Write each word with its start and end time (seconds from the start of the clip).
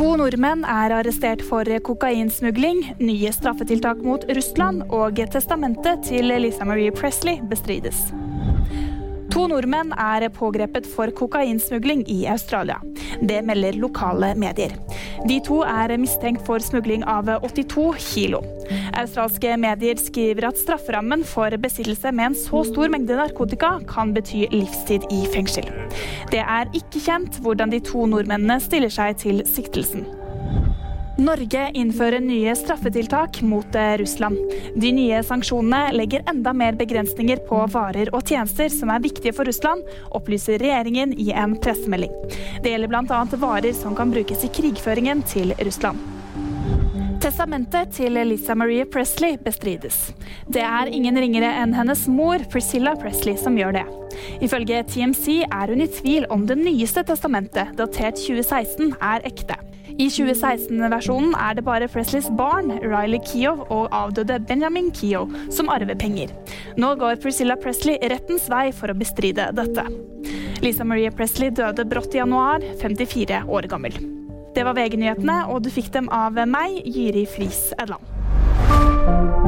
To 0.00 0.14
nordmenn 0.16 0.62
er 0.64 0.94
arrestert 0.96 1.42
for 1.44 1.68
kokainsmugling, 1.84 2.80
nye 3.04 3.32
straffetiltak 3.36 4.00
mot 4.00 4.24
Russland 4.32 4.86
og 4.88 5.20
testamentet 5.34 6.06
til 6.08 6.32
Lisa 6.40 6.64
Marie 6.64 6.88
Presley 6.96 7.44
bestrides. 7.52 8.06
To 9.40 9.46
nordmenn 9.48 9.94
er 9.96 10.26
pågrepet 10.36 10.84
for 10.84 11.08
kokainsmugling 11.16 12.02
i 12.12 12.26
Australia. 12.28 12.74
Det 13.24 13.38
melder 13.48 13.78
lokale 13.80 14.34
medier. 14.36 14.74
De 15.30 15.38
to 15.46 15.62
er 15.64 15.94
mistenkt 15.96 16.44
for 16.44 16.60
smugling 16.60 17.06
av 17.08 17.30
82 17.46 17.86
kilo. 18.04 18.42
Australske 19.00 19.56
medier 19.56 19.96
skriver 19.96 20.50
at 20.50 20.60
strafferammen 20.60 21.24
for 21.24 21.56
besittelse 21.56 22.12
med 22.12 22.26
en 22.26 22.38
så 22.42 22.66
stor 22.68 22.92
mengde 22.92 23.16
narkotika 23.16 23.78
kan 23.88 24.12
bety 24.12 24.44
livstid 24.52 25.08
i 25.08 25.24
fengsel. 25.32 25.72
Det 26.28 26.44
er 26.44 26.68
ikke 26.76 27.00
kjent 27.08 27.40
hvordan 27.40 27.72
de 27.72 27.80
to 27.80 28.04
nordmennene 28.12 28.60
stiller 28.60 28.92
seg 28.92 29.16
til 29.24 29.40
siktelsen. 29.48 30.04
Norge 31.20 31.66
innfører 31.76 32.22
nye 32.24 32.54
straffetiltak 32.56 33.42
mot 33.44 33.74
eh, 33.74 33.96
Russland. 34.00 34.38
De 34.74 34.92
nye 34.96 35.18
sanksjonene 35.22 35.92
legger 35.92 36.22
enda 36.30 36.54
mer 36.56 36.78
begrensninger 36.80 37.42
på 37.44 37.58
varer 37.74 38.08
og 38.16 38.24
tjenester 38.24 38.70
som 38.72 38.88
er 38.94 39.02
viktige 39.04 39.34
for 39.36 39.44
Russland, 39.44 39.84
opplyser 40.16 40.56
regjeringen 40.62 41.12
i 41.12 41.28
en 41.36 41.58
pressemelding. 41.60 42.14
Det 42.64 42.72
gjelder 42.72 42.88
bl.a. 42.88 43.20
varer 43.42 43.76
som 43.76 43.92
kan 43.98 44.14
brukes 44.14 44.46
i 44.48 44.52
krigføringen 44.56 45.20
til 45.28 45.52
Russland. 45.60 46.00
Testamentet 47.20 47.92
til 47.92 48.16
Lisa 48.24 48.56
Marie 48.56 48.86
Presley 48.88 49.36
bestrides. 49.44 50.14
Det 50.48 50.64
er 50.64 50.88
ingen 50.88 51.20
ringere 51.20 51.50
enn 51.60 51.76
hennes 51.76 52.06
mor, 52.08 52.40
Priscilla 52.48 52.94
Presley, 52.96 53.36
som 53.36 53.60
gjør 53.60 53.76
det. 53.76 53.84
Ifølge 54.40 54.80
TMC 54.88 55.42
er 55.44 55.74
hun 55.74 55.84
i 55.84 55.90
tvil 56.00 56.24
om 56.32 56.48
det 56.48 56.56
nyeste 56.64 57.04
testamentet, 57.12 57.76
datert 57.76 58.16
2016, 58.24 58.96
er 58.96 59.28
ekte. 59.28 59.60
I 60.00 60.06
2016-versjonen 60.08 61.34
er 61.36 61.58
det 61.58 61.64
bare 61.66 61.88
Presleys 61.92 62.30
barn, 62.38 62.70
Riley 62.80 63.20
Keough 63.26 63.66
og 63.68 63.90
avdøde 63.92 64.38
Benjamin 64.48 64.88
Keough, 64.96 65.34
som 65.52 65.68
arver 65.68 65.98
penger. 66.00 66.32
Nå 66.80 66.94
går 67.02 67.18
Priscilla 67.20 67.58
Presley 67.60 67.98
rettens 68.08 68.46
vei 68.48 68.70
for 68.72 68.88
å 68.88 68.96
bestride 68.96 69.50
dette. 69.58 69.84
Lisa 70.64 70.86
Marie 70.88 71.12
Presley 71.12 71.52
døde 71.52 71.84
brått 71.90 72.16
i 72.16 72.22
januar, 72.22 72.64
54 72.80 73.42
år 73.44 73.68
gammel. 73.68 74.00
Det 74.56 74.64
var 74.64 74.78
VG-nyhetene, 74.78 75.42
og 75.52 75.66
du 75.66 75.70
fikk 75.74 75.92
dem 75.92 76.08
av 76.08 76.40
meg, 76.48 76.80
Jyri 76.88 77.26
Friis 77.28 77.68
Edland. 77.76 79.39